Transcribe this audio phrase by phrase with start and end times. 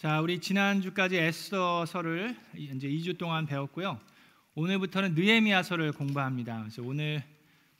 [0.00, 4.00] 자, 우리 지난주까지 에스더서를 이제 2주 동안 배웠고요.
[4.54, 6.58] 오늘부터는 느헤미야서를 공부합니다.
[6.60, 7.22] 그래서 오늘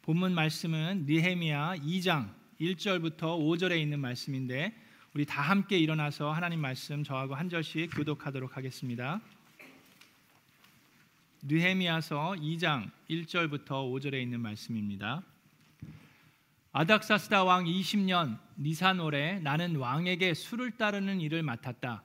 [0.02, 2.28] 본문 말씀은 느헤미야 2장
[2.60, 4.74] 1절부터 5절에 있는 말씀인데
[5.14, 9.18] 우리 다 함께 일어나서 하나님 말씀 저하고 한 절씩 교독하도록 하겠습니다.
[11.44, 15.22] 느헤미야서 2장 1절부터 5절에 있는 말씀입니다.
[16.72, 22.04] 아닥사스다 왕 20년 니산월에 나는 왕에게 술을 따르는 일을 맡았다.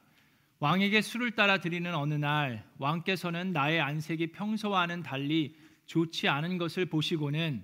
[0.66, 7.64] 왕에게 술을 따라 드리는 어느 날 왕께서는 나의 안색이 평소와는 달리 좋지 않은 것을 보시고는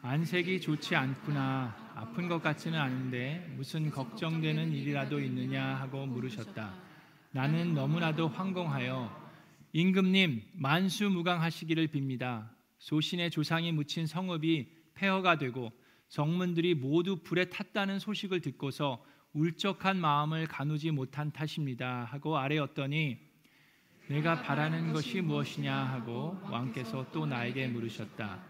[0.00, 6.72] 안색이 좋지 않구나 아픈 것 같지는 않은데 무슨 걱정되는 일이라도 있느냐 하고 물으셨다.
[7.32, 9.28] 나는 너무나도 황공하여
[9.74, 12.48] 임금님 만수무강하시기를 빕니다.
[12.78, 15.72] 소신의 조상이 묻힌 성읍이 폐허가 되고
[16.08, 19.04] 성문들이 모두 불에 탔다는 소식을 듣고서
[19.38, 23.18] 울적한 마음을 가누지 못한 탓입니다 하고 아뢰었더니
[24.08, 28.40] 내가 바라는 것이 무엇이냐 하고 왕께서 또 나에게 물으셨다.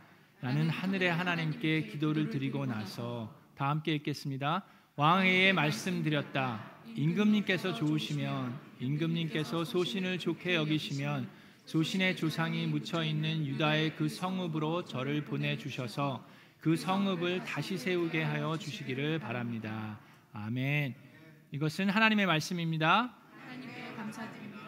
[0.40, 4.64] 나는 하늘의 하나님께 기도를 드리고 나서 다 함께 읽겠습니다.
[4.96, 6.64] 왕에게 말씀드렸다.
[6.94, 11.28] 임금님께서 좋으시면 임금님께서 소신을 좋게 여기시면
[11.66, 16.24] 소신의 조상이 묻혀 있는 유다의 그 성읍으로 저를 보내 주셔서
[16.60, 19.98] 그 성읍을 다시 세우게 하여 주시기를 바랍니다.
[20.46, 20.94] 아멘.
[21.50, 23.10] 이것은 하나님의 말씀입니다.
[23.40, 24.58] 하나님께 감사드립니다.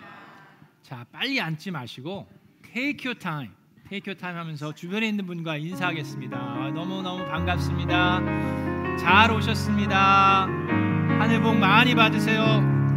[0.83, 2.29] 자, 빨리 앉지 마시고
[2.63, 3.53] take your time.
[3.89, 6.71] take your time 하면서 주변에 있는 분과 인사하겠습니다.
[6.75, 8.97] 너무너무 반갑습니다.
[8.98, 10.47] 잘 오셨습니다.
[10.47, 12.43] 하늘 복 많이 받으세요.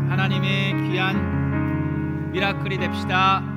[0.10, 3.53] 하나님의 귀한 미라클이 됩시다.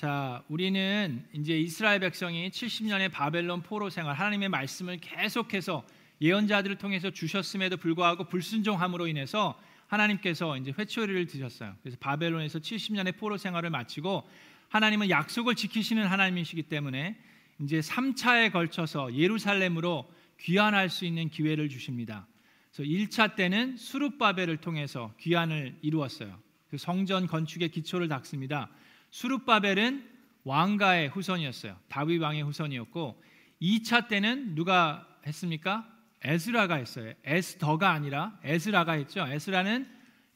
[0.00, 5.84] 자, 우리는 이제 이스라엘 백성이 70년의 바벨론 포로 생활 하나님의 말씀을 계속해서
[6.22, 11.76] 예언자들을 통해서 주셨음에도 불구하고 불순종함으로 인해서 하나님께서 이제 회초리를 드셨어요.
[11.82, 14.26] 그래서 바벨론에서 70년의 포로 생활을 마치고
[14.70, 17.18] 하나님은 약속을 지키시는 하나님이시기 때문에
[17.58, 20.10] 이제 3차에 걸쳐서 예루살렘으로
[20.40, 22.26] 귀환할 수 있는 기회를 주십니다.
[22.72, 26.38] 그래서 1차 때는 수룹바벨을 통해서 귀환을 이루었어요.
[26.70, 28.70] 그 성전 건축의 기초를 닦습니다.
[29.10, 30.08] 수룹바벨은
[30.44, 31.76] 왕가의 후손이었어요.
[31.88, 33.22] 다윗 왕의 후손이었고
[33.60, 35.86] 2차 때는 누가 했습니까?
[36.22, 37.12] 에스라가 했어요.
[37.24, 39.26] 에스더가 아니라 에스라가 했죠.
[39.26, 39.88] 에스라는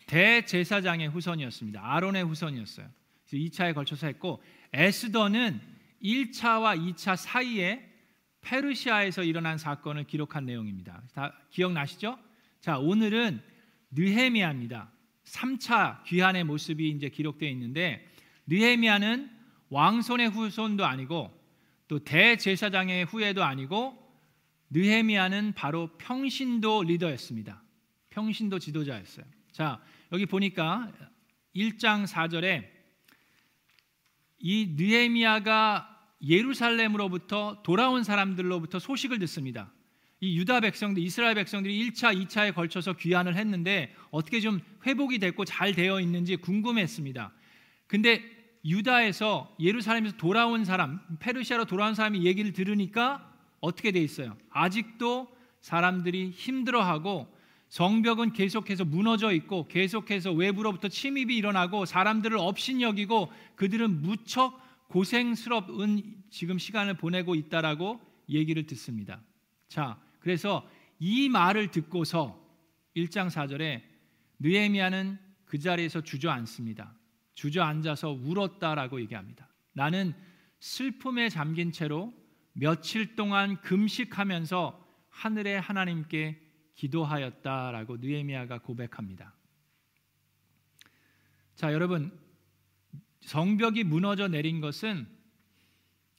[0.07, 1.81] 대제사장의 후손이었습니다.
[1.83, 2.89] 아론의 후손이었어요.
[3.27, 4.43] 그래서 2차에 걸쳐서 했고
[4.73, 5.61] 에스더는
[6.03, 7.91] 1차와 2차 사이에
[8.43, 11.03] 페르시아에서 일어난 사건을 기록한 내용입니다.
[11.15, 12.19] 다 기억나시죠?
[12.61, 13.43] 자, 오늘은
[13.93, 14.91] 느헤미야입니다.
[15.25, 18.07] 3차 귀환의 모습이 이제 기록되어 있는데
[18.47, 19.31] 느헤미야는
[19.71, 21.32] 왕손의 후손도 아니고
[21.88, 24.03] 또 대제사장의 후예도 아니고
[24.71, 27.62] 느헤미야는 바로 평신도 리더였습니다.
[28.10, 29.25] 평신도 지도자였어요.
[29.53, 29.81] 자,
[30.12, 30.93] 여기 보니까
[31.54, 32.69] 1장 4절에
[34.38, 35.91] 이 느헤미야가
[36.27, 39.72] 예루살렘으로부터 돌아온 사람들로부터 소식을 듣습니다.
[40.21, 45.75] 이 유다 백성들, 이스라엘 백성들이 1차, 2차에 걸쳐서 귀환을 했는데 어떻게 좀 회복이 됐고 잘
[45.75, 47.33] 되어 있는지 궁금했습니다.
[47.94, 48.25] 근데
[48.65, 54.37] 유다에서 예루살렘에서 돌아온 사람, 페르시아로 돌아온 사람이 얘기를 들으니까 어떻게 돼 있어요?
[54.50, 55.28] 아직도
[55.60, 57.33] 사람들이 힘들어하고
[57.69, 66.94] 성벽은 계속해서 무너져 있고 계속해서 외부로부터 침입이 일어나고 사람들을 업신여기고 그들은 무척 고생스럽은 지금 시간을
[66.94, 69.21] 보내고 있다라고 얘기를 듣습니다.
[69.69, 70.69] 자, 그래서
[70.99, 72.44] 이 말을 듣고서
[72.97, 73.83] 1장 4절에
[74.41, 76.93] 느헤미야는 그 자리에서 주저앉습니다.
[77.34, 79.49] 주저앉아서 울었다라고 얘기합니다.
[79.72, 80.15] 나는
[80.61, 82.12] 슬픔에 잠긴 채로
[82.53, 86.41] 며칠 동안 금식하면서 하늘의 하나님께
[86.75, 89.34] 기도하였다라고 느헤미야가 고백합니다.
[91.55, 92.17] 자, 여러분
[93.21, 95.06] 성벽이 무너져 내린 것은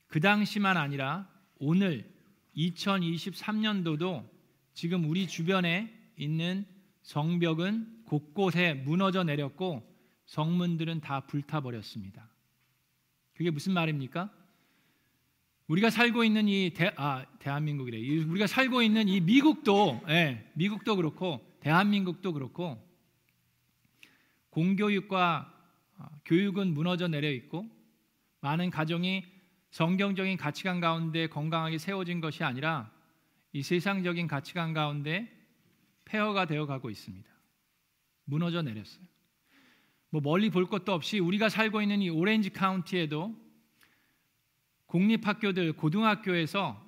[0.08, 2.14] 그 당시만 아니라 오늘
[2.56, 4.29] 2023년도도
[4.73, 6.66] 지금 우리 주변에 있는
[7.03, 9.95] 성벽은 곳곳에 무너져 내렸고
[10.26, 12.30] 성문들은 다 불타버렸습니다.
[13.34, 14.32] 그게 무슨 말입니까?
[15.68, 17.98] 우리가 살고 있는 이 대, 아, 대한민국이래.
[18.24, 22.82] 우리가 살고 있는 이 미국도, 예, 미국도 그렇고 대한민국도 그렇고
[24.52, 25.52] 공교육과
[25.98, 27.68] 아, 교육은 무너져 내려 있고
[28.42, 29.26] 많은 가정이
[29.72, 32.92] 성경적인 가치관 가운데 건강하게 세워진 것이 아니라
[33.52, 35.32] 이 세상적인 가치관 가운데
[36.06, 37.28] 폐허가 되어 가고 있습니다.
[38.26, 39.15] 무너져 내렸어요.
[40.16, 43.35] 뭐 멀리 볼 것도 없이 우리가 살고 있는 이 오렌지 카운티에도
[44.85, 46.82] 공립학교들 고등학교에서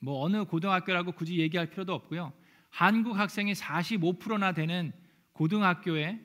[0.00, 2.32] 뭐 어느 고등학교라고 굳이 얘기할 필요도 없고요.
[2.70, 4.90] 한국 학생이 45%나 되는
[5.32, 6.18] 고등학교에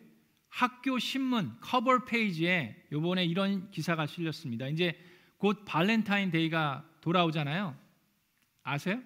[0.47, 4.69] 학교 신문 커버 페이지에 요번에 이런 기사가 실렸습니다.
[4.69, 4.97] 이제
[5.35, 7.75] 곧 발렌타인 데이가 돌아오잖아요.
[8.63, 9.01] 아세요?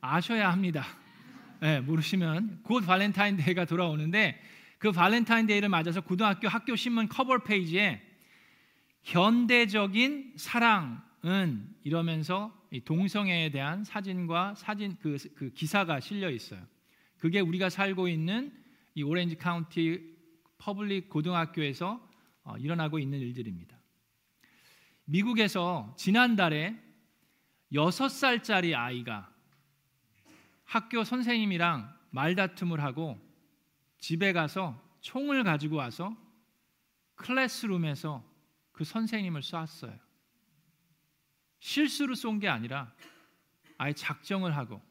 [0.00, 0.86] 아셔야 합니다.
[1.60, 4.40] 네, 모르시면 곧 발렌타인 데이가 돌아오는데
[4.82, 8.02] 그 발렌타인 데이를 맞아서 고등학교 학교 신문 커버 페이지에
[9.04, 12.52] 현대적인 사랑은 이러면서
[12.84, 16.60] 동성애에 대한 사진과 사진 그, 그 기사가 실려 있어요.
[17.18, 18.52] 그게 우리가 살고 있는
[18.96, 20.16] 이 오렌지 카운티
[20.58, 22.04] public 고등학교에서
[22.42, 23.78] 어, 일어나고 있는 일들입니다.
[25.04, 26.76] 미국에서 지난달에
[27.72, 29.32] 6살짜리 아이가
[30.64, 33.31] 학교 선생님이랑 말다툼을 하고
[34.02, 36.16] 집에 가서 총을 가지고 와서
[37.14, 38.24] classroom에서
[38.72, 39.96] 그 선생님을 쐈어요.
[41.60, 42.92] 실수로 쏜 게 아니라
[43.78, 44.82] 아예 작정을 하고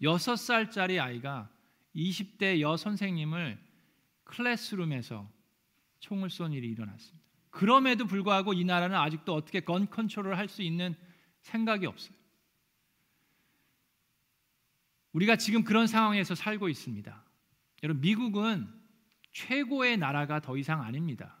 [0.00, 1.50] 6살짜리 아이가
[1.96, 3.58] 20대 여 선생님을
[4.22, 5.28] 클래스룸에서
[5.98, 7.24] 총을 쏜 일이 일어났습니다.
[7.50, 10.94] 그럼에도 불구하고 이 나라는 아직도 어떻게 건 컨트롤을 할 수 있는
[11.40, 12.16] 생각이 없어요.
[15.10, 17.23] 우리가 지금 그런 상황에서 살고 있습니다.
[17.84, 18.66] 여러분 미국은
[19.32, 21.36] 최고의 나라가 더 이상 아닙니다.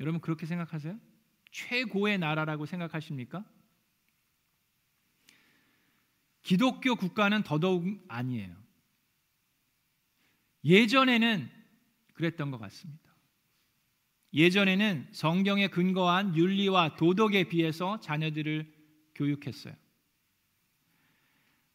[0.00, 0.98] 여러분 그렇게 생각하세요?
[1.52, 3.44] 최고의 나라라고 생각하십니까?
[6.42, 8.56] 기독교 국가는 더더욱 아니에요.
[10.64, 11.48] 예전에는
[12.14, 13.14] 그랬던 것 같습니다.
[14.32, 18.74] 예전에는 성경에 근거한 윤리와 도덕에 비해서 자녀들을
[19.14, 19.74] 교육했어요.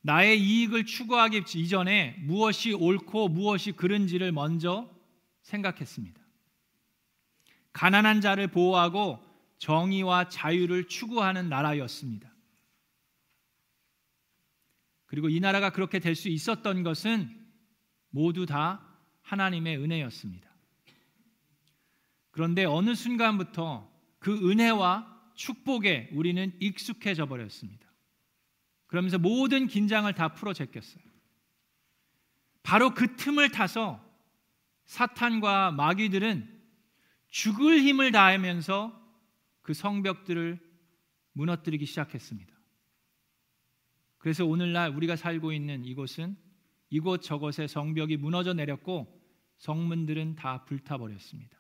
[0.04, 4.90] 나의 이익을 추구하기 이전에 무엇이 옳고 무엇이 그른지를 먼저
[5.44, 6.22] 생각했습니다.
[7.72, 9.24] 가난한 자를 보호하고
[9.60, 12.32] 정의와 자유를 추구하는 나라였습니다.
[15.06, 17.30] 그리고 이 나라가 그렇게 될 수 있었던 것은
[18.10, 18.86] 모두 다
[19.22, 20.50] 하나님의 은혜였습니다.
[22.32, 23.90] 그런데 어느 순간부터
[24.20, 27.93] 그 은혜와 축복에 우리는 익숙해져 버렸습니다.
[28.94, 31.04] 그러면서 모든 긴장을 다 풀어 제꼈어요.
[32.62, 34.00] 바로 그 틈을 타서
[34.86, 36.62] 사탄과 마귀들은
[37.28, 38.96] 죽을 힘을 다하면서
[39.64, 40.60] 그 성벽들을
[41.32, 42.54] 무너뜨리기 시작했습니다.
[44.20, 46.38] 그래서 오늘날 우리가 살고 있는 이곳은
[46.92, 49.20] 이곳 저곳의 성벽이 무너져 내렸고
[49.58, 51.60] 성문들은 다 불타 버렸습니다.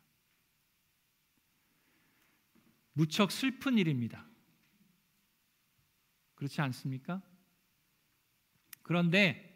[2.91, 4.23] 무척 슬픈 일입니다.
[6.43, 7.21] 그렇지 않습니까?
[8.81, 9.49] 그런데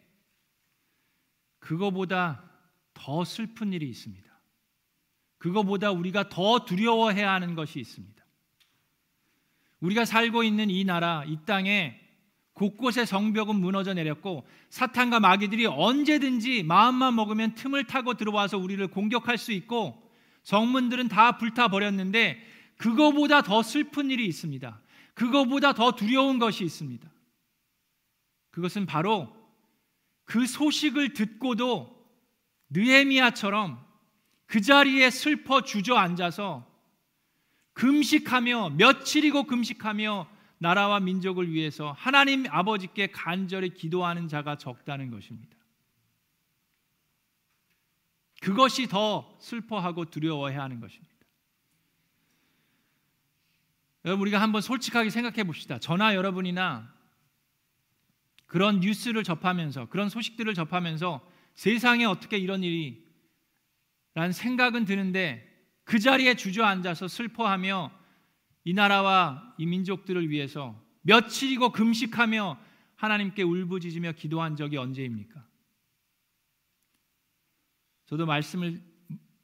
[1.60, 2.50] 그거보다
[2.94, 4.26] 더 슬픈 일이 있습니다.
[5.38, 8.26] 그거보다 우리가 더 두려워해야 하는 것이 있습니다.
[9.82, 12.00] 우리가 살고 있는 이 나라, 이 땅에
[12.54, 19.52] 곳곳에 성벽은 무너져 내렸고 사탄과 마귀들이 언제든지 마음만 먹으면 틈을 타고 들어와서 우리를 공격할 수
[19.52, 20.10] 있고
[20.44, 22.42] 정문들은 다 불타 버렸는데
[22.78, 24.82] 그거보다 더 슬픈 일이 있습니다.
[25.18, 27.12] 그거보다 더 두려운 것이 있습니다.
[28.52, 29.36] 그것은 바로
[30.26, 32.08] 그 소식을 듣고도
[32.70, 33.84] 느헤미야처럼
[34.46, 36.68] 그 자리에 슬퍼 주저앉아서
[37.74, 40.30] 금식하며 며칠이고 금식하며
[40.60, 45.58] 나라와 민족을 위해서 하나님 아버지께 간절히 기도하는 자가 적다는 것입니다.
[48.42, 51.07] 그것이 더 슬퍼하고 두려워해야 하는 것입니다.
[54.08, 55.80] 여러분 우리가 한번 솔직하게 생각해 봅시다.
[55.80, 56.94] 저나 여러분이나
[58.46, 63.06] 그런 뉴스를 접하면서 그런 소식들을 접하면서 세상에 어떻게 이런 일이
[64.14, 65.46] 라는 생각은 드는데
[65.84, 67.92] 그 자리에 주저앉아서 슬퍼하며
[68.64, 72.58] 이 나라와 이 민족들을 위해서 며칠이고 금식하며
[72.96, 75.46] 하나님께 울부짖으며 기도한 적이 언제입니까?
[78.06, 78.82] 저도 말씀을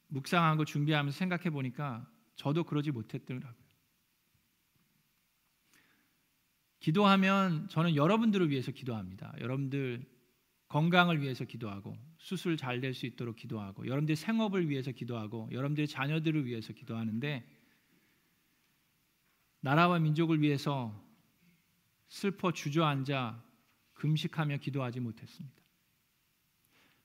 [0.07, 3.62] 묵상하고 준비하면서 생각해 보니까 저도 그러지 못했더라고요.
[6.83, 9.33] 기도하면 저는 여러분들을 위해서 기도합니다.
[9.39, 10.05] 여러분들
[10.67, 16.45] 건강을 위해서 기도하고 수술 잘 될 수 있도록 기도하고 여러분들 생업을 위해서 기도하고 여러분들의 자녀들을
[16.45, 17.47] 위해서 기도하는데
[19.61, 20.93] 나라와 민족을 위해서
[22.09, 23.41] 슬퍼 주저앉아
[23.93, 25.63] 금식하며 기도하지 못했습니다.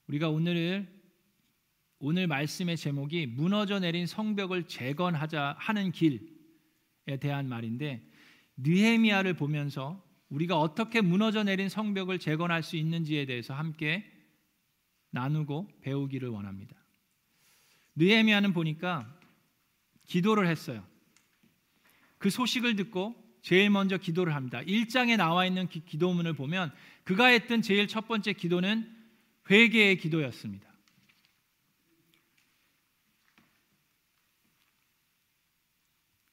[0.08, 0.92] 우리가 오늘
[2.00, 6.18] 오늘 말씀의 제목이 무너져 내린 성벽을 재건하자 하는 길에
[7.20, 8.07] 대한 말인데
[8.58, 14.04] 느헤미야를 보면서 우리가 어떻게 무너져 내린 성벽을 재건할 수 있는지에 대해서 함께
[15.10, 16.76] 나누고 배우기를 원합니다.
[17.96, 19.12] 느헤미야는 보니까
[20.04, 20.84] 기도를 했어요.
[22.18, 24.60] 그 소식을 듣고 제일 먼저 기도를 합니다.
[24.62, 26.72] 1장에 나와 있는 기, 기도문을 보면
[27.04, 28.94] 그가 했던 제일 첫 번째 기도는
[29.50, 30.68] 회개의 기도였습니다.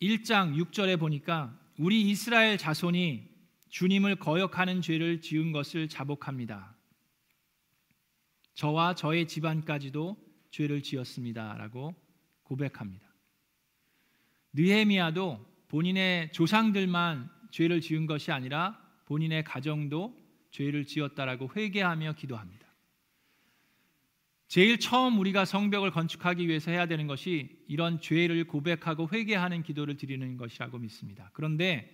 [0.02, 3.28] 1장 6절에 보니까 우리 이스라엘 자손이
[3.70, 6.74] 주님을 거역하는 죄를 지은 것을 자복합니다.
[8.54, 10.16] 저와 저의 집안까지도
[10.52, 11.94] 죄를 지었습니다라고
[12.44, 13.06] 고백합니다.
[14.54, 20.18] 느헤미야도 본인의 조상들만 죄를 지은 것이 아니라 본인의 가정도
[20.52, 22.65] 죄를 지었다라고 회개하며 기도합니다.
[24.48, 30.38] 제일 처음 우리가 성벽을 건축하기 위해서 해야 되는 것이 이런 죄를 고백하고 회개하는 기도를 드리는
[30.38, 31.30] 것이라고 믿습니다.
[31.34, 31.92] 그런데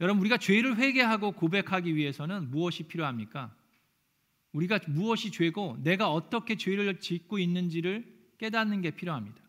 [0.00, 3.54] 여러분 우리가 죄를 회개하고 고백하기 위해서는 무엇이 필요합니까?
[4.52, 8.04] 우리가 무엇이 죄고 내가 어떻게 죄를 짓고 있는지를
[8.38, 9.40] 깨닫는 게 필요합니다.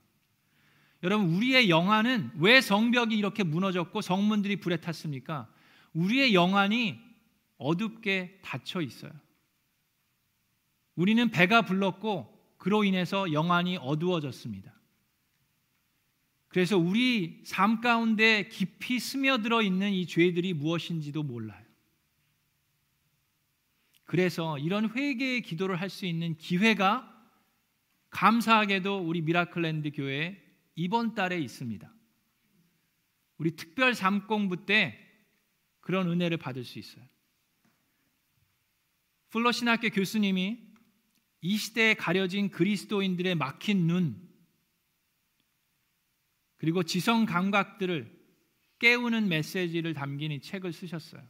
[1.02, 5.52] 여러분 우리의 영안은 왜 성벽이 이렇게 무너졌고 성문들이 불에 탔습니까?
[5.94, 7.00] 우리의 영안이
[7.58, 9.12] 어둡게 닫혀 있어요.
[10.96, 12.33] 우리는 배가 불렀고
[12.64, 14.74] 그로 인해서 영안이 어두워졌습니다.
[16.48, 21.62] 그래서 우리 삶 가운데 깊이 스며들어 있는 이 죄들이 무엇인지도 몰라요.
[24.06, 27.06] 그래서 이런 회개의 기도를 할 수 있는 기회가
[28.12, 30.42] 감사하게도 우리 미라클랜드 교회
[30.76, 31.94] 이번 달에 있습니다.
[33.40, 34.98] 우리 특별 삶공부 때
[35.82, 37.04] 그런 은혜를 받을 수 있어요.
[39.32, 40.73] 풀러 신학교 교수님이
[41.46, 44.18] 이 시대에 가려진 그리스도인들의 막힌 눈
[46.56, 48.10] 그리고 지성 감각들을
[48.80, 51.22] 깨우는 메시지를 담긴 이 책을 쓰셨어요.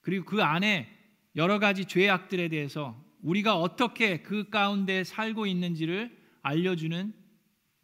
[0.00, 0.88] 그리고 그 안에
[1.34, 7.12] 여러 가지 죄악들에 대해서 우리가 어떻게 그 가운데 살고 있는지를 알려주는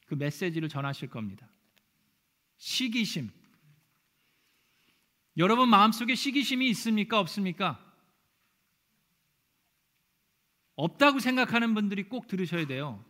[0.06, 1.48] 그 메시지를 전하실 겁니다.
[2.56, 3.30] 시기심.
[5.36, 7.18] 여러분 마음속에 시기심이 있습니까?
[7.18, 7.83] 없습니까?
[10.76, 13.04] 없다고 생각하는 분들이 꼭 들으셔야 돼요.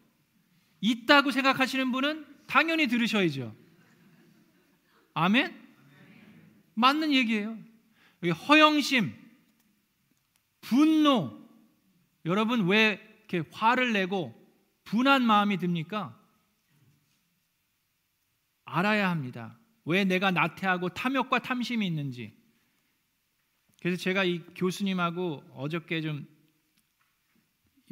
[0.80, 3.54] 있다고 생각하시는 분은 당연히 들으셔야죠.
[5.14, 5.62] 아멘?
[6.74, 7.56] 맞는 얘기예요.
[8.48, 9.14] 허영심,
[10.60, 11.42] 분노.
[12.26, 14.34] 여러분 왜 이렇게 화를 내고
[14.84, 16.18] 분한 마음이 듭니까?
[18.64, 19.58] 알아야 합니다.
[19.84, 22.34] 왜 내가 나태하고 탐욕과 탐심이 있는지.
[23.80, 26.26] 그래서 제가 이 교수님하고 어저께 좀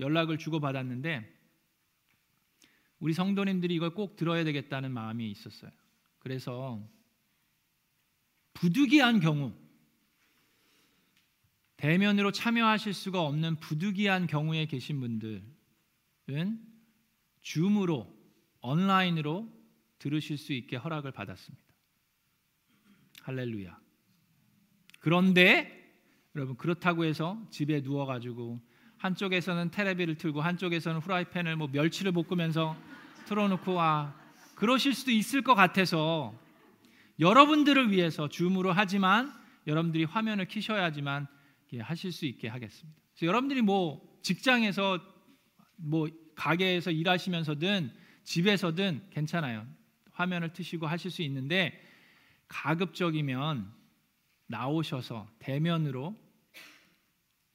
[0.02, 1.40] 연락을 주고 받았는데
[2.98, 5.70] 우리 성도님들이 이걸 꼭 들어야 되겠다는 마음이 있었어요.
[6.18, 6.86] 그래서
[8.54, 9.52] 부득이한 경우
[11.76, 15.42] 대면으로 참여하실 수가 없는 부득이한 경우에 계신 분들은
[17.40, 18.14] 줌으로
[18.60, 19.50] 온라인으로
[19.98, 21.64] 들으실 수 있게 허락을 받았습니다.
[23.22, 23.80] 할렐루야.
[25.00, 25.80] 그런데
[26.36, 28.60] 여러분 그렇다고 해서 집에 누워 가지고
[29.02, 32.76] 한쪽에서는 테레비를 틀고 한쪽에서는 후라이팬을 뭐 멸치를 볶으면서
[33.26, 34.14] 틀어놓고 아
[34.54, 36.32] 그러실 수도 있을 것 같아서
[37.18, 39.32] 여러분들을 위해서 줌으로 하지만
[39.66, 41.26] 여러분들이 화면을 키셔야지만
[41.80, 43.00] 하실 수 있게 하겠습니다.
[43.14, 45.00] 그래서 여러분들이 뭐 직장에서
[45.76, 47.90] 뭐 가게에서 일하시면서든
[48.22, 49.66] 집에서든 괜찮아요.
[50.12, 51.76] 화면을 트시고 하실 수 있는데
[52.46, 53.72] 가급적이면
[54.46, 56.14] 나오셔서 대면으로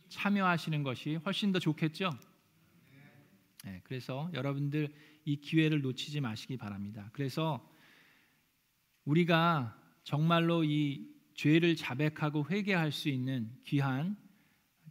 [0.10, 2.12] 참여하시는 것이 훨씬 더 좋겠죠.
[3.64, 4.90] 네, 그래서 여러분들
[5.26, 7.10] 이 기회를 놓치지 마시기 바랍니다.
[7.14, 7.70] 그래서
[9.06, 14.18] 우리가 정말로 이 죄를 자백하고 회개할 수 있는 귀한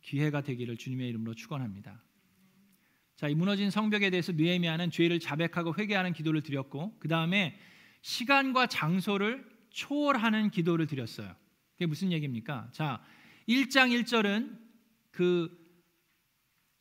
[0.02, 2.02] 기회가 되기를 주님의 이름으로 축원합니다.
[3.16, 7.58] 자, 이 무너진 성벽에 대해서 느헤미야는 죄를 자백하고 회개하는 기도를 드렸고 그 다음에
[8.02, 11.34] 시간과 장소를 초월하는 기도를 드렸어요.
[11.72, 12.68] 그게 무슨 얘기입니까?
[12.72, 13.02] 자,
[13.48, 14.65] 1장 1절은
[15.16, 15.50] 그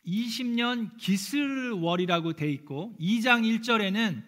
[0.05, 4.23] 20년 기슬월이라고 돼 있고 2장 1절에는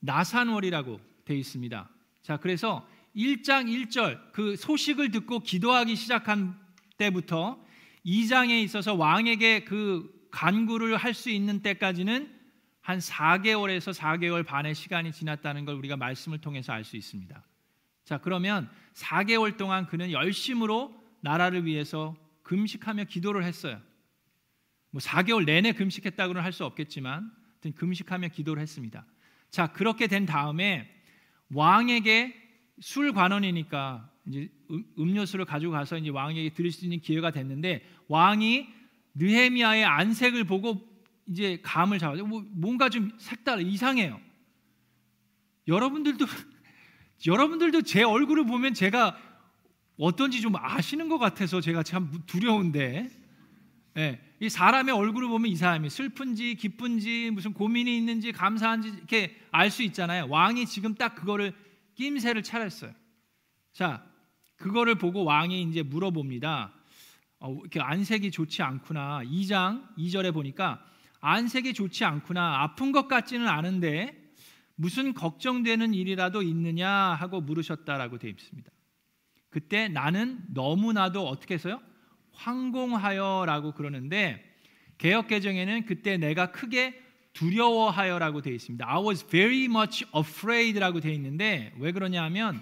[0.00, 1.90] 나산월이라고 돼 있습니다.
[2.22, 6.58] 자, 그래서 1장 1절 그 소식을 듣고 기도하기 시작한
[6.96, 7.62] 때부터
[8.06, 12.34] 2장에 있어서 왕에게 그 간구를 할 수 있는 때까지는
[12.80, 17.44] 한 4개월에서 4개월 반의 시간이 지났다는 걸 우리가 말씀을 통해서 알 수 있습니다.
[18.06, 22.16] 자, 그러면 4개월 동안 그는 열심으로 나라를 위해서
[22.48, 23.78] 금식하며 기도를 했어요.
[24.90, 27.30] 뭐 4개월 내내 금식했다고는 할 수 없겠지만
[27.76, 29.04] 금식하며 기도를 했습니다.
[29.50, 30.88] 자, 그렇게 된 다음에
[31.52, 32.34] 왕에게
[32.80, 38.66] 술 관원이니까 이제 음, 음료수를 가지고 가서 이제 왕에게 드릴 수 있는 기회가 됐는데 왕이
[39.14, 40.86] 느헤미야의 안색을 보고
[41.26, 44.18] 이제 감을 잡아서 뭐 뭔가 좀 색다르 이상해요.
[45.66, 46.24] 여러분들도
[47.26, 49.27] 여러분들도 제 얼굴을 보면 제가
[49.98, 53.10] 어떤지 좀 아시는 것 같아서 제가 참 두려운데
[53.96, 59.70] 예, 이 사람의 얼굴을 보면 이 사람이 슬픈지 기쁜지 무슨 고민이 있는지 감사한지 이렇게 알
[59.70, 60.28] 수 있잖아요.
[60.28, 61.52] 왕이 지금 딱 그거를
[61.96, 62.92] 낌새를 차렸어요.
[63.72, 64.04] 자,
[64.56, 66.72] 그거를 보고 왕이 이제 물어봅니다.
[67.40, 69.22] 어, 이렇게 안색이 좋지 않구나.
[69.24, 70.84] 2장 2절에 보니까
[71.20, 72.62] 안색이 좋지 않구나.
[72.62, 74.32] 아픈 것 같지는 않은데
[74.76, 78.70] 무슨 걱정되는 일이라도 있느냐 하고 물으셨다라고 되어 있습니다.
[79.50, 81.80] 그때 나는 너무나도 어떻게 해서요?
[82.32, 84.44] 황공하여라고 그러는데
[84.98, 87.00] 개혁 개정에는 그때 내가 크게
[87.32, 88.84] 두려워하여라고 되어 있습니다.
[88.88, 92.60] I was very much afraid라고 되어 있는데 왜 그러냐면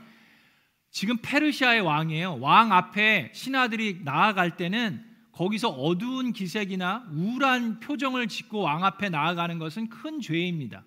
[0.91, 2.41] 지금 페르시아의 왕이에요.
[2.41, 9.89] 왕 앞에 신하들이 나아갈 때는 거기서 어두운 기색이나 우울한 표정을 짓고 왕 앞에 나아가는 것은
[9.89, 10.85] 큰 죄입니다.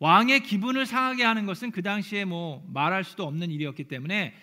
[0.00, 4.34] 왕의 기분을 상하게 하는 것은 그 당시에 뭐 말할 수도 없는 일이었기 때문에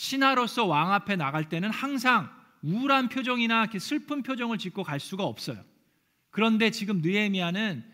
[0.00, 2.30] 신하로서 왕 앞에 나갈 때는 항상
[2.62, 5.62] 우울한 표정이나 슬픈 표정을 짓고 갈 수가 없어요.
[6.30, 7.84] 그런데 지금 느헤미야는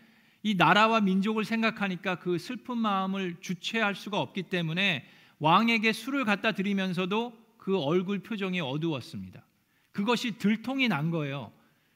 [0.41, 5.05] 이 나라와 민족을 생각하니까 그 슬픈 마음을 주체할 수가 없기 때문에
[5.39, 9.43] 왕에게 술을 갖다 드리면서도 그 얼굴 표정이 어두웠습니다.
[9.91, 11.51] 그것이 들통이 난 거예요.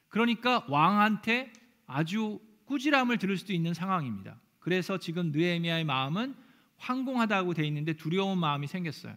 [0.09, 1.53] 그러니까 왕한테
[1.87, 4.37] 아주 꾸지람을 들을 수도 있는 상황입니다.
[4.59, 6.35] 그래서 지금 느헤미야의 마음은
[6.79, 9.15] 황공하다고 돼 있는데 두려운 마음이 생겼어요.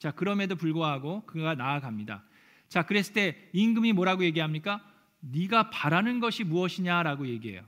[0.00, 2.24] 자, 그럼에도 불구하고 그가 나아갑니다.
[2.70, 4.80] 자, 그랬을 때 임금이 뭐라고 얘기합니까?
[5.20, 7.62] 네가 바라는 것이 무엇이냐라고 얘기해요.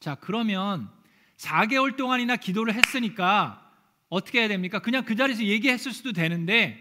[0.00, 0.90] 자, 그러면
[1.36, 3.72] 4개월 동안이나 기도를 했으니까
[4.08, 4.80] 어떻게 해야 됩니까?
[4.80, 6.80] 그냥 그 자리에서 얘기했을 수도 되는데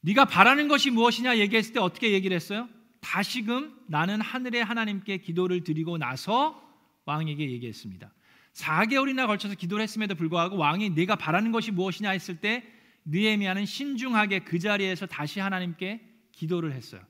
[0.00, 2.70] 네가 바라는 것이 무엇이냐 얘기했을 때 어떻게 얘기를 했어요?
[3.02, 6.58] 다시금 나는 하늘의 하나님께 기도를 드리고 나서
[7.04, 8.10] 왕에게 얘기했습니다.
[8.54, 12.64] 4개월이나 걸쳐서 기도를 했음에도 불구하고 왕이 내가 바라는 것이 무엇이냐 했을 때
[13.06, 16.00] 느헤미야는 신중하게 그 자리에서 다시 하나님께
[16.32, 17.02] 기도를 했어요.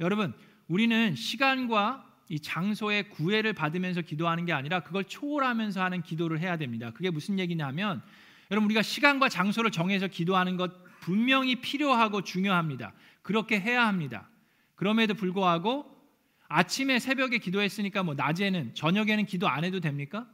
[0.00, 0.34] 여러분,
[0.68, 6.90] 우리는 시간과 이 장소의 구애를 받으면서 기도하는 게 아니라 그걸 초월하면서 하는 기도를 해야 됩니다.
[6.92, 8.02] 그게 무슨 얘기냐면
[8.50, 12.94] 여러분 우리가 시간과 장소를 정해서 기도하는 것 분명히 필요하고 중요합니다.
[13.22, 14.28] 그렇게 해야 합니다.
[14.76, 15.86] 그럼에도 불구하고
[16.48, 20.26] 아침에 새벽에 기도했으니까 뭐 낮에는 저녁에는 기도 안 해도 됩니까?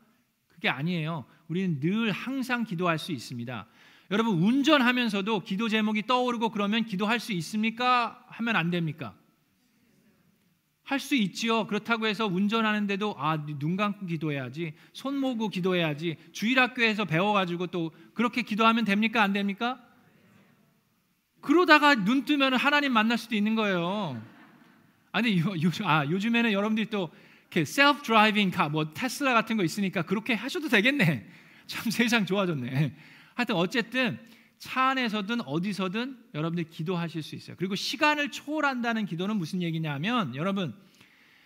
[0.49, 1.25] 그게 아니에요.
[1.49, 3.67] 우리는 늘 항상 기도할 수 있습니다.
[4.11, 8.25] 여러분 운전하면서도 기도 제목이 떠오르고 그러면 기도할 수 있습니까?
[8.29, 9.14] 하면 안 됩니까?
[10.85, 11.66] 할 수 있지요.
[11.66, 18.87] 그렇다고 해서 운전하는데도 아 눈 감고 기도해야지, 손 모으고 기도해야지, 주일학교에서 배워가지고 또 그렇게 기도하면
[18.87, 19.23] 됩니까?
[19.23, 19.79] 안 됩니까?
[21.42, 24.21] 그러다가 눈 뜨면 하나님 만날 수도 있는 거예요.
[25.12, 27.11] 아니 요, 요, 아, 요즘에는 여러분들이 또
[27.42, 31.29] 이렇게 self driving car, 뭐 테슬라 같은 거 있으니까 그렇게 하셔도 되겠네.
[31.66, 32.94] 참 세상 좋아졌네.
[33.38, 34.18] 하여튼 어쨌든
[34.59, 37.55] 차 안에서든 어디서든 여러분들 기도하실 수 있어요.
[37.57, 40.74] 그리고 시간을 초월한다는 기도는 무슨 얘기냐면 여러분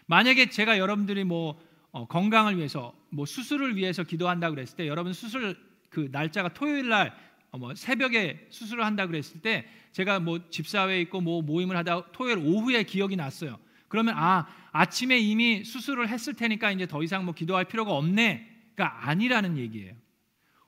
[0.07, 5.55] 만약에 제가 여러분들이 뭐 어, 건강을 위해서 뭐 수술을 위해서 기도한다 그랬을 때 여러분 수술
[5.91, 7.15] 그 날짜가 토요일 날
[7.51, 12.39] 어, 뭐 새벽에 수술을 한다 그랬을 때 제가 뭐 집사회에 있고 뭐 모임을 하다 토요일
[12.39, 13.59] 오후에 기억이 났어요.
[13.89, 19.59] 그러면 아 아침에 이미 수술을 했을 테니까 이제 더 이상 뭐 기도할 필요가 없네가 아니라는
[19.59, 19.93] 얘기예요.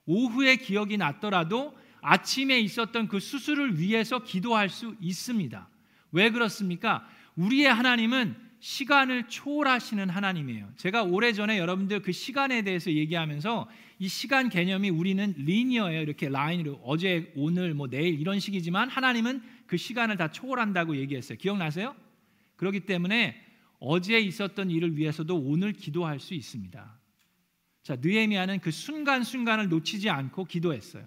[0.06, 5.68] 오후에 기억이 났더라도 아침에 있었던 그 수술을 위해서 기도할 수 있습니다.
[6.12, 7.06] 왜 그렇습니까?
[7.36, 10.70] 우리의 하나님은 시간을 초월하시는 하나님이에요.
[10.76, 16.00] 제가 오래전에 여러분들 그 시간에 대해서 얘기하면서 이 시간 개념이 우리는 리니어예요.
[16.00, 21.36] 이렇게 라인으로 어제, 오늘, 뭐 내일 이런 식이지만 하나님은 그 시간을 다 초월한다고 얘기했어요.
[21.38, 21.94] 기억나세요?
[22.56, 23.38] 그렇기 때문에
[23.80, 26.98] 어제 있었던 일을 위해서도 오늘 기도할 수 있습니다.
[27.84, 31.06] 자, 느헤미야는 그 순간순간을 놓치지 않고 기도했어요.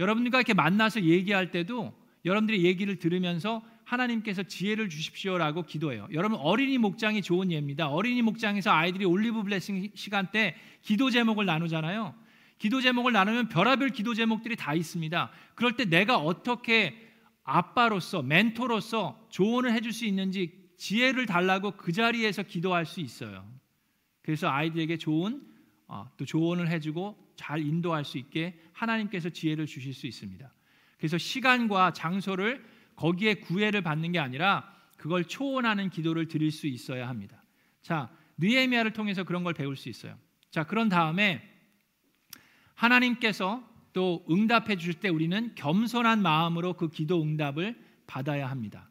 [0.00, 1.94] 여러분들과 이렇게 만나서 얘기할 때도
[2.24, 6.08] 여러분들이 얘기를 들으면서 하나님께서 지혜를 주십시오라고 기도해요.
[6.12, 7.88] 여러분 어린이 목장이 좋은 예입니다.
[7.88, 12.14] 어린이 목장에서 아이들이 올리브 블레싱 시간 때 기도 제목을 나누잖아요.
[12.58, 15.30] 기도 제목을 나누면 별하별 기도 제목들이 다 있습니다.
[15.54, 16.96] 그럴 때 내가 어떻게
[17.44, 23.44] 아빠로서 멘토로서 조언을 해줄 수 있는지 지혜를 달라고 그 자리에서 기도할 수 있어요.
[24.22, 25.51] 그래서 아이들에게 좋은 어,
[26.16, 30.52] 또 조언을 해주고 잘 인도할 수 있게 하나님께서 지혜를 주실 수 있습니다.
[30.96, 32.64] 그래서 시간과 장소를
[32.96, 37.42] 거기에 구애를 받는 게 아니라 그걸 초원하는 기도를 드릴 수 있어야 합니다.
[37.82, 40.16] 자, 느헤미야를 통해서 그런 걸 배울 수 있어요.
[40.50, 41.42] 자, 그런 다음에
[42.74, 47.76] 하나님께서 또 응답해 주실 때 우리는 겸손한 마음으로 그 기도 응답을
[48.06, 48.88] 받아야 합니다.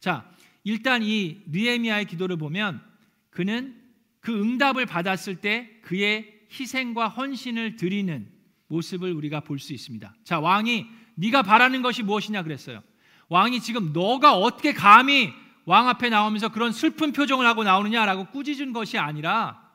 [0.00, 0.30] 자,
[0.64, 2.82] 일단 이 느헤미야의 기도를 보면
[3.30, 3.80] 그는
[4.20, 8.30] 그 응답을 받았을 때 그의 희생과 헌신을 드리는
[8.68, 10.14] 모습을 우리가 볼 수 있습니다.
[10.24, 10.86] 자, 왕이
[11.16, 12.82] 네가 바라는 것이 무엇이냐 그랬어요.
[13.28, 15.32] 왕이 지금 너가 어떻게 감히
[15.64, 19.70] 왕 앞에 나오면서 그런 슬픈 표정을 하고 나오느냐라고 꾸짖은 것이 아니라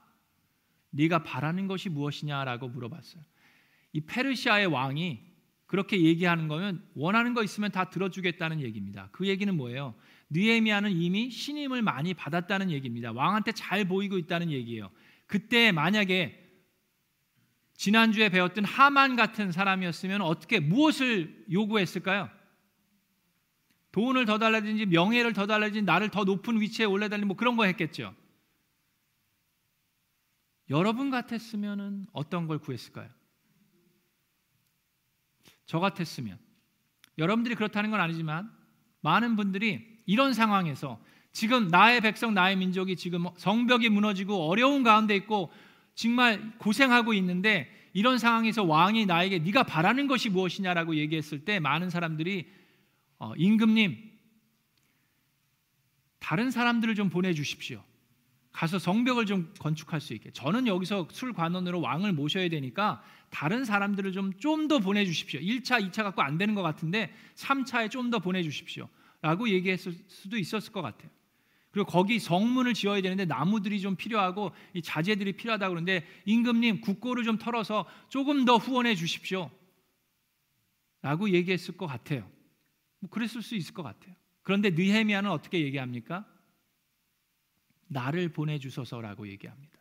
[0.91, 3.23] 네가 바라는 것이 무엇이냐라고 물어봤어요.
[3.93, 5.19] 이 페르시아의 왕이
[5.65, 9.09] 그렇게 얘기하는 거면 원하는 거 있으면 다 들어주겠다는 얘기입니다.
[9.11, 9.95] 그 얘기는 뭐예요?
[10.29, 13.11] 느헤미야는 이미 신임을 많이 받았다는 얘기입니다.
[13.11, 14.89] 왕한테 잘 보이고 있다는 얘기예요.
[15.25, 16.46] 그때 만약에
[17.77, 22.29] 지난주에 배웠던 하만 같은 사람이었으면 어떻게 무엇을 요구했을까요?
[23.91, 28.13] 돈을 더 달라든지 명예를 더 달라든지 나를 더 높은 위치에 올려달리 뭐 그런 거 했겠죠.
[30.69, 33.09] 여러분 같았으면 어떤 걸 구했을까요?
[35.65, 36.37] 저 같았으면
[37.17, 38.51] 여러분들이 그렇다는 건 아니지만
[39.01, 40.99] 많은 분들이 이런 상황에서
[41.31, 45.51] 지금 나의 백성 나의 민족이 지금 성벽이 무너지고 어려운 가운데 있고
[45.97, 52.45] 정말 고생하고 있는데 이런 상황에서 왕이 나에게 네가 바라는 것이 무엇이냐라고 얘기했을 때 많은 사람들이
[53.17, 53.97] 어, 임금님
[56.19, 57.83] 다른 사람들을 좀 보내주십시오.
[58.51, 60.29] 가서 성벽을 좀 건축할 수 있게.
[60.31, 65.39] 저는 여기서 술 관원으로 왕을 모셔야 되니까 다른 사람들을 좀 좀 더 보내주십시오.
[65.39, 68.87] 1차, 2차 갖고 안 되는 것 같은데 3차에 좀 더 보내주십시오.
[69.23, 71.09] 라고 얘기했을 수도 있었을 것 같아요.
[71.77, 77.37] 그리고 거기 성문을 지어야 되는데 나무들이 좀 필요하고 이 자재들이 필요하다고 그러는데 임금님 국고를 좀
[77.37, 79.51] 털어서 조금 더 후원해 주십시오.
[81.03, 82.27] 라고 얘기했을 것 같아요.
[82.97, 84.15] 뭐 그랬을 수 있을 것 같아요.
[84.41, 86.25] 그런데 느헤미야는 어떻게 얘기합니까?
[87.89, 89.77] 나를 보내 주소서라고 얘기합니다.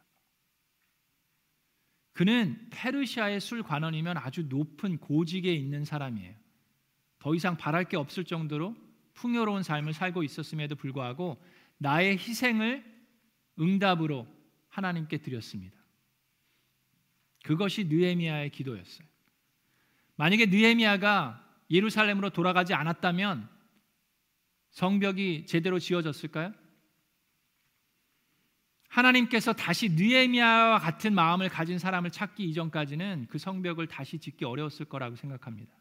[2.12, 6.35] 그는 페르시아의 술 관원이면 아주 높은 고직에 있는 사람이에요.
[7.20, 8.76] 더 이상 바랄 게 없을 정도로
[9.14, 11.40] 풍요로운 삶을 살고 있었음에도 불구하고
[11.78, 12.84] 나의 희생을
[13.58, 14.26] 응답으로
[14.68, 15.76] 하나님께 드렸습니다.
[17.44, 19.06] 그것이 느헤미야의 기도였어요.
[20.16, 23.48] 만약에 느헤미야가 예루살렘으로 돌아가지 않았다면
[24.70, 26.52] 성벽이 제대로 지어졌을까요?
[28.88, 35.16] 하나님께서 다시 느헤미야와 같은 마음을 가진 사람을 찾기 이전까지는 그 성벽을 다시 짓기 어려웠을 거라고
[35.16, 35.74] 생각합니다.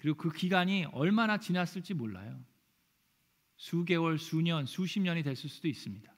[0.00, 2.38] 그리고 그 기간이 얼마나 지났을지 몰라요.
[3.56, 6.14] 수개월, 수년, 수십 년이 됐을 수도 있습니다.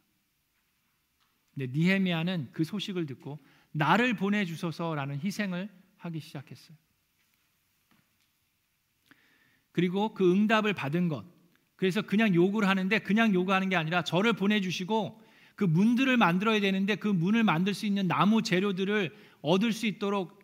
[1.55, 3.38] 근데 니헤미야는 그 소식을 듣고
[3.72, 6.77] 나를 보내 주소서라는 희생을 하기 시작했어요.
[9.72, 11.24] 그리고 그 응답을 받은 것
[11.77, 15.22] 그래서 그냥 요구를 하는데 그냥 요구하는 게 아니라 저를 보내 주시고
[15.55, 20.38] 그 문들을 만들어야 되는데 그 문을 만들 수 있는 나무 재료들을 얻을 수 있도록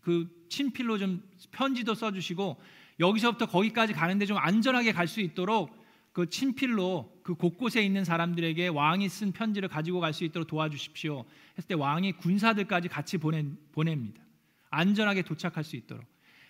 [0.00, 2.60] 그 친필로 좀 편지도 써 주시고
[3.00, 5.76] 여기서부터 거기까지 가는데 좀 안전하게 갈 수 있도록
[6.12, 11.24] 그 친필로 그 곳곳에 있는 사람들에게 왕이 쓴 편지를 가지고 갈 수 있도록 도와주십시오.
[11.56, 14.22] 했을 때 왕이 군사들까지 같이 보내, 보냅니다.
[14.70, 16.04] 안전하게 도착할 수 있도록.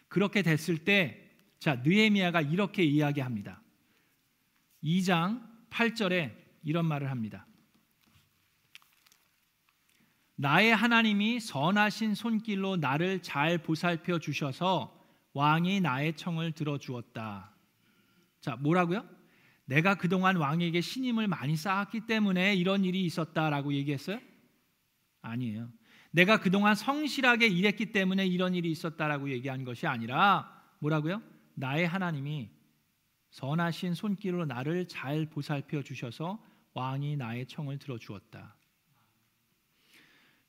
[0.08, 3.60] 그렇게 됐을 때 자, 느헤미야가 이렇게 이야기합니다.
[4.82, 7.46] 2장 8절에 이런 말을 합니다.
[10.36, 14.98] 나의 하나님이 선하신 손길로 나를 잘 보살펴 주셔서
[15.34, 17.54] 왕이 나의 청을 들어 주었다.
[18.40, 19.19] 자, 뭐라고요?
[19.70, 24.18] 내가 그동안 왕에게 신임을 많이 쌓았기 때문에 이런 일이 있었다라고 얘기했어요?
[25.22, 25.70] 아니에요.
[26.10, 31.22] 내가 그동안 성실하게 일했기 때문에 이런 일이 있었다라고 얘기한 것이 아니라 뭐라고요?
[31.54, 32.50] 나의 하나님이
[33.30, 38.56] 선하신 손길로 나를 잘 보살펴 주셔서 왕이 나의 청을 들어 주었다.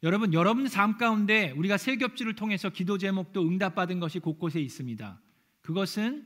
[0.02, 5.22] 여러분, 여러분 삶 가운데 우리가 세겹지를 통해서 기도 제목도 응답받은 것이 곳곳에 있습니다.
[5.62, 6.26] 그것은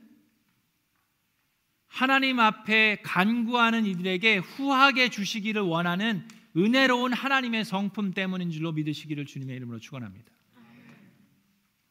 [1.96, 9.78] 하나님 앞에 간구하는 이들에게 후하게 주시기를 원하는 은혜로운 하나님의 성품 때문인 줄로 믿으시기를 주님의 이름으로
[9.78, 10.30] 축원합니다.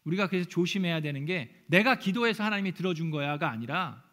[0.04, 4.04] 우리가 그래서 조심해야 되는 게 내가 기도해서 하나님이 들어준 거야가 아니라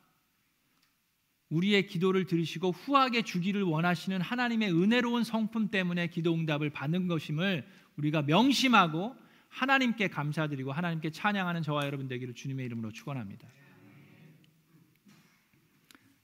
[1.50, 8.22] 우리의 기도를 들으시고 후하게 주기를 원하시는 하나님의 은혜로운 성품 때문에 기도 응답을 받는 것임을 우리가
[8.22, 9.14] 명심하고
[9.50, 13.46] 하나님께 감사드리고 하나님께 찬양하는 저와 여러분 되기를 주님의 이름으로 축원합니다.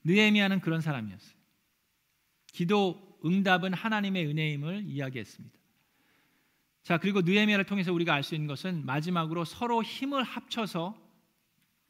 [0.03, 1.37] 느헤미야는 그런 사람이었어요.
[2.51, 5.57] 기도 응답은 하나님의 은혜임을 이야기했습니다.
[6.83, 10.97] 자, 그리고 느헤미야를 통해서 우리가 알 수 있는 것은 마지막으로 서로 힘을 합쳐서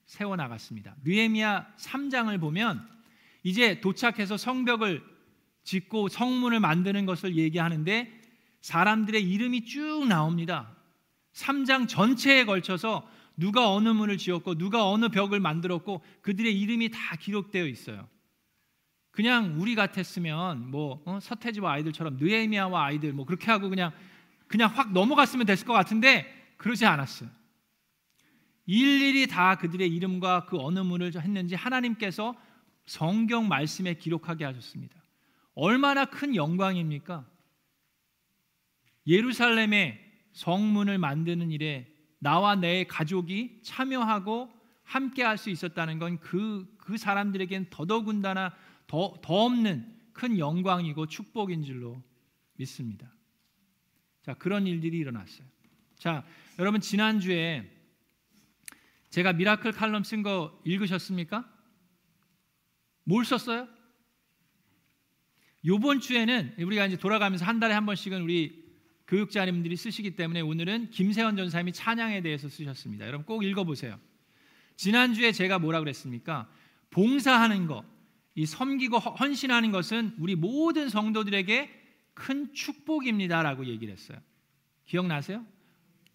[0.06, 0.95] 세워 나갔습니다.
[1.04, 2.86] 느헤미야 3장을 보면
[3.43, 5.04] 이제 도착해서 성벽을
[5.63, 8.19] 짓고 성문을 만드는 것을 얘기하는데
[8.62, 10.76] 사람들의 이름이 쭉 나옵니다.
[11.34, 13.08] 3장 전체에 걸쳐서
[13.39, 18.08] 누가 어느 문을 지었고 누가 어느 벽을 만들었고 그들의 이름이 다 기록되어 있어요.
[19.12, 21.19] 그냥 우리 같았으면 뭐 어?
[21.21, 23.91] 서태지와 아이들처럼 느헤미야와 아이들 뭐 그렇게 하고 그냥
[24.47, 27.30] 그냥 확 넘어갔으면 됐을 것 같은데 그러지 않았어요.
[28.65, 32.36] 일일이 다 그들의 이름과 그 어느 문을 했는지 하나님께서
[32.86, 35.02] 성경 말씀에 기록하게 하셨습니다.
[35.56, 37.25] 얼마나 큰 영광입니까?
[39.08, 39.99] 예루살렘의
[40.34, 44.52] 성문을 만드는 일에 나와 내 가족이 참여하고
[44.84, 48.54] 함께 할 수 있었다는 건그그 사람들에겐 더더군다나
[48.88, 52.04] 더, 더 없는 큰 영광이고 축복인 줄로
[52.56, 53.14] 믿습니다.
[54.24, 55.48] 자, 그런 일들이 일어났어요.
[55.98, 56.26] 자,
[56.58, 57.72] 여러분 지난주에
[59.12, 61.48] 제가 미라클 칼럼 쓴 거 읽으셨습니까?
[63.04, 63.68] 뭘 썼어요?
[65.66, 68.69] 요번 주에는 우리가 이제 돌아가면서 한 달에 한 번씩은 우리
[69.10, 73.08] 교육자님들이 쓰시기 때문에 오늘은 김세원 전사님이 찬양에 대해서 쓰셨습니다.
[73.08, 74.00] 여러분 꼭 읽어보세요.
[74.76, 76.48] 지난주에 제가 뭐라 그랬습니까?
[76.91, 77.84] 봉사하는 것,
[78.36, 81.69] 이 섬기고 헌신하는 것은 우리 모든 성도들에게
[82.13, 84.19] 큰 축복입니다라고 얘기를 했어요.
[84.86, 85.43] 기억나세요?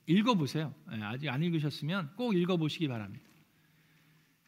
[0.07, 0.72] 읽어보세요.
[0.90, 3.24] 네, 아직 안 읽으셨으면 꼭 읽어보시기 바랍니다.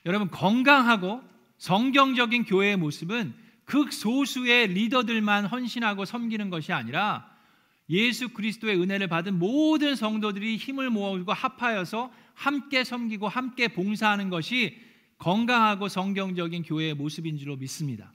[0.04, 1.20] 여러분 건강하고
[1.58, 7.35] 성경적인 교회의 모습은 극소수의 리더들만 헌신하고 섬기는 것이 아니라
[7.88, 14.76] 예수 그리스도의 은혜를 받은 모든 성도들이 힘을 모으고 합하여서 함께 섬기고 함께 봉사하는 것이
[15.18, 18.12] 건강하고 성경적인 교회의 모습인 줄로 믿습니다.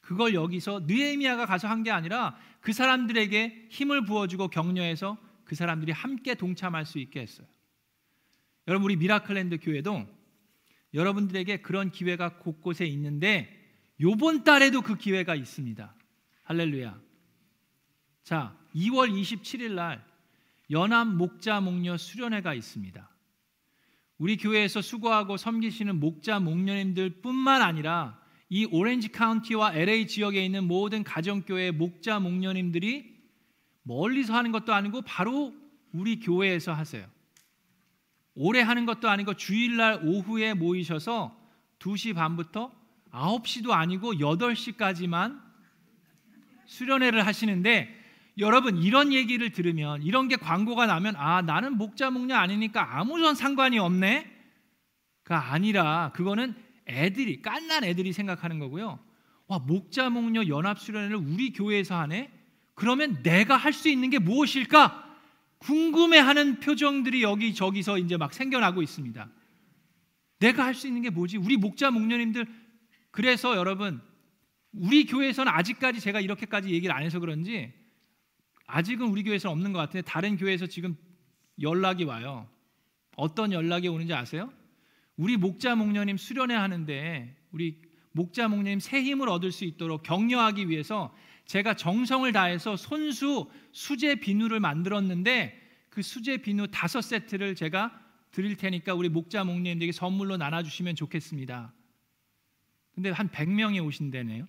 [0.00, 6.34] 그걸 여기서 느헤미야가 가서 한 게 아니라 그 사람들에게 힘을 부어주고 격려해서 그 사람들이 함께
[6.34, 7.46] 동참할 수 있게 했어요.
[8.66, 10.06] 여러분 우리 미라클랜드 교회도
[10.92, 13.54] 여러분들에게 그런 기회가 곳곳에 있는데
[14.00, 15.94] 요번 달에도 그 기회가 있습니다.
[16.44, 17.07] 할렐루야.
[18.28, 20.04] 자, 2월 27일 날
[20.70, 23.08] 연합 목자 목녀 수련회가 있습니다.
[24.18, 31.70] 우리 교회에서 수고하고 섬기시는 목자 목녀님들뿐만 아니라 이 오렌지 카운티와 LA 지역에 있는 모든 가정교회
[31.70, 33.16] 목자 목녀님들이
[33.82, 35.54] 멀리서 하는 것도 아니고 바로
[35.92, 37.06] 우리 교회에서 하세요.
[38.34, 41.34] 오래 하는 것도 아니고 주일날 오후에 모이셔서
[41.78, 42.72] 2시 반부터
[43.10, 45.40] 9시도 아니고 8시까지만
[46.66, 47.97] 수련회를 하시는데
[48.38, 53.78] 여러분 이런 얘기를 들으면 이런 게 광고가 나면 아 나는 목자 목녀 아니니까 아무런 상관이
[53.78, 54.36] 없네.
[55.24, 56.54] 가 아니라 그거는
[56.86, 58.98] 애들이 깐난 애들이 생각하는 거고요.
[59.46, 62.30] 와 목자 목녀 연합 수련회를 우리 교회에서 하네.
[62.74, 65.06] 그러면 내가 할 수 있는 게 무엇일까?
[65.58, 69.28] 궁금해하는 표정들이 여기 저기서 이제 막 생겨나고 있습니다.
[70.38, 71.36] 내가 할 수 있는 게 뭐지?
[71.38, 72.46] 우리 목자 목녀님들
[73.10, 74.00] 그래서 여러분
[74.72, 77.72] 우리 교회에서는 아직까지 제가 이렇게까지 얘기를 안 해서 그런지
[78.68, 80.96] 아직은 우리 교회에서 없는 것 같은데 다른 교회에서 지금
[81.60, 82.48] 연락이 와요.
[83.16, 84.52] 어떤 연락이 오는지 아세요?
[85.16, 87.80] 우리 목자 목녀님 수련회 하는데 우리
[88.12, 91.14] 목자 목녀님 새 힘을 얻을 수 있도록 격려하기 위해서
[91.46, 97.98] 제가 정성을 다해서 손수 수제 비누를 만들었는데 그 수제 비누 다섯 세트를 제가
[98.30, 101.72] 드릴 테니까 우리 목자 목녀님들에게 선물로 나눠주시면 좋겠습니다.
[102.94, 104.46] 근데 한 100명이 오신다네요.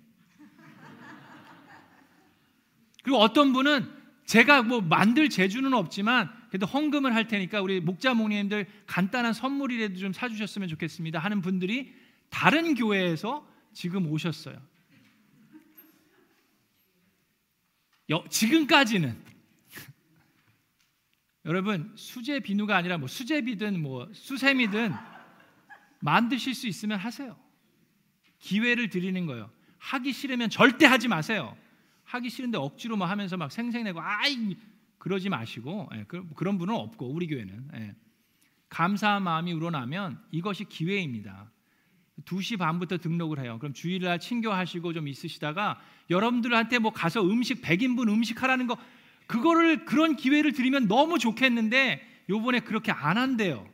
[3.02, 3.99] 그리고 어떤 분은
[4.30, 10.14] 제가 뭐 만들 재주는 없지만 그래도 헌금을 할 테니까 우리 목자 목님들 간단한 선물이라도 좀
[10.14, 11.96] 사주셨으면 좋겠습니다 하는 분들이
[12.30, 14.62] 다른 교회에서 지금 오셨어요.
[18.30, 19.20] 지금까지는
[21.46, 24.94] 여러분 수제 비누가 아니라 뭐 수제비든 뭐 수세미든
[26.02, 27.36] 만드실 수 있으면 하세요.
[28.38, 29.50] 기회를 드리는 거예요.
[29.80, 31.58] 하기 싫으면 절대 하지 마세요.
[32.10, 34.58] 하기 싫은데 억지로 뭐 하면서 막 생생내고 아이
[34.98, 37.96] 그러지 마시고 예, 그, 런 분은 없고 우리 교회는 예.
[38.70, 41.52] 감사한 마음이 우러나면 이것이 기회입니다.
[42.26, 43.58] 2시 반부터 등록을 해요.
[43.60, 48.78] 그럼 주일날 친교하시고 좀 있으시다가 여러분들한테 뭐 가서 음식 100인분 음식 하라는 거
[49.28, 53.70] 그거를 그런 기회를 드리면 너무 좋겠는데 요번에 그렇게 안 한대요.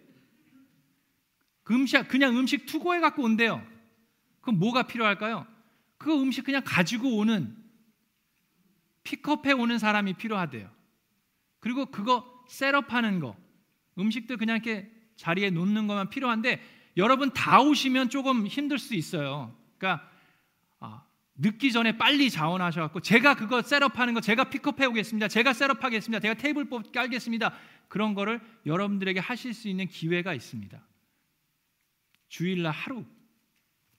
[1.63, 3.65] 그 음식 그냥 음식 투고해 갖고 온대요.
[4.41, 5.47] 그럼 뭐가 필요할까요?
[5.97, 7.64] 그 음식 그냥 가지고 오는
[9.05, 10.69] 픽업해 오는 사람이 필요하대요.
[11.59, 13.37] 그리고 그거 셋업하는 거
[13.97, 16.61] 음식들 그냥 이렇게 자리에 놓는 것만 필요한데
[16.97, 19.55] 여러분 다 오시면 조금 힘들 수 있어요.
[19.77, 20.09] 그러니까
[20.79, 25.27] 아, 늦기 전에 빨리 자원하셔갖고 제가 그거 셋업하는 거 제가 픽업해 오겠습니다.
[25.27, 26.19] 제가 셋업하겠습니다.
[26.19, 27.53] 제가 테이블 뽑 깔겠습니다.
[27.87, 30.81] 그런 거를 여러분들에게 하실 수 있는 기회가 있습니다.
[32.29, 33.05] 주일날 하루.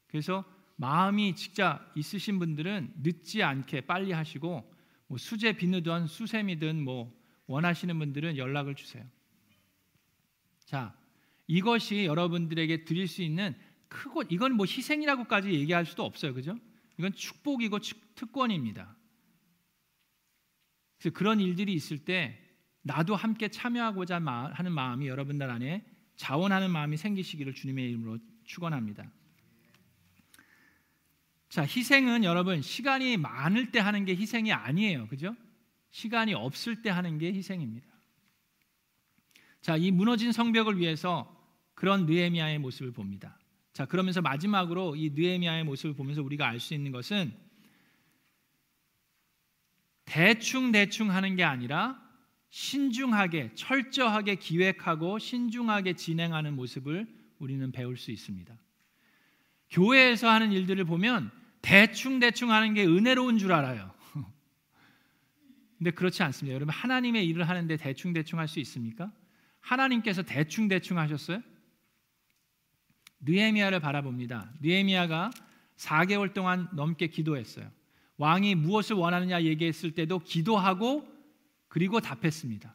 [0.09, 0.45] 그래서
[0.77, 4.76] 마음이 진짜 있으신 분들은 늦지 않게 빨리 하시고
[5.09, 7.14] 뭐 수제 비누든 수세미든 뭐
[7.47, 9.05] 원하시는 분들은 연락을 주세요.
[10.64, 10.97] 자,
[11.47, 13.55] 이것이 여러분들에게 드릴 수 있는
[13.88, 16.35] 크고 이건 뭐 희생이라고까지 얘기할 수도 없어요.
[16.35, 16.59] 그죠?
[16.99, 17.79] 이건 축복이고
[18.16, 18.97] 특권입니다.
[20.99, 22.42] 그래서 그런 일들이 있을 때
[22.83, 25.85] 나도 함께 참여하고자 마- 하는 마음이 여러분들 안에
[26.16, 29.11] 자원하는 마음이 생기시기를 주님의 이름으로 축원합니다.
[31.49, 35.07] 자, 희생은 여러분 시간이 많을 때 하는 게 희생이 아니에요.
[35.09, 35.35] 그죠?
[35.91, 37.87] 시간이 없을 때 하는 게 희생입니다.
[39.63, 41.33] 자, 이 무너진 성벽을 위해서
[41.75, 43.39] 그런 느헤미야의 모습을 봅니다.
[43.73, 47.33] 자, 그러면서 마지막으로 이 느헤미야의 모습을 보면서 우리가 알 수 있는 것은
[50.05, 52.01] 대충 대충 하는 게 아니라
[52.51, 57.07] 신중하게 철저하게 기획하고 신중하게 진행하는 모습을
[57.39, 58.57] 우리는 배울 수 있습니다.
[59.71, 61.31] 교회에서 하는 일들을 보면
[61.63, 63.93] 대충 대충 하는 게 은혜로운 줄 알아요.
[65.79, 66.55] 근데 그렇지 않습니다.
[66.55, 69.11] 여러분 하나님의 일을 하는데 대충 대충 할 수 있습니까?
[69.61, 71.43] 하나님께서 대충 대충 하셨어요?
[73.21, 74.53] 느헤미야를 바라봅니다.
[74.63, 75.31] 느헤미야가
[75.77, 77.71] 4개월 동안 넘게 기도했어요.
[78.19, 81.07] 왕이 무엇을 원하느냐 얘기했을 때도 기도하고
[81.69, 82.75] 그리고 답했습니다.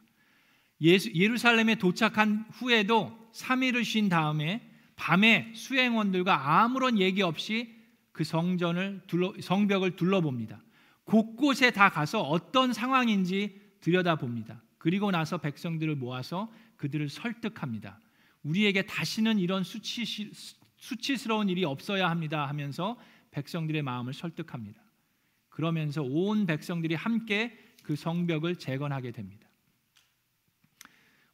[0.82, 4.68] 예수, 예루살렘에 도착한 후에도 3일을 쉰 다음에
[5.02, 7.74] 밤에 수행원들과 아무런 얘기 없이
[8.12, 10.62] 그 성전을 둘러, 성벽을 둘러봅니다.
[11.02, 14.62] 곳곳에 다 가서 어떤 상황인지 들여다봅니다.
[14.78, 17.98] 그리고 나서 백성들을 모아서 그들을 설득합니다.
[18.44, 20.04] 우리에게 다시는 이런 수치,
[20.76, 22.96] 수치스러운 일이 없어야 합니다 하면서
[23.32, 24.80] 백성들의 마음을 설득합니다.
[25.48, 29.48] 그러면서 온 백성들이 함께 그 성벽을 재건하게 됩니다.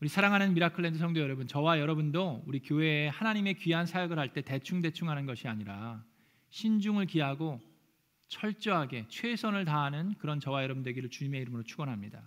[0.00, 4.80] 우리 사랑하는 미라클랜드 성도 여러분, 저와 여러분도 우리 교회에 하나님의 귀한 사역을 할 때 대충
[4.80, 6.04] 대충 하는 것이 아니라
[6.50, 7.60] 신중을 기하고
[8.28, 12.22] 철저하게 최선을 다하는 그런 저와 여러분 되기를 주님의 이름으로 축원합니다.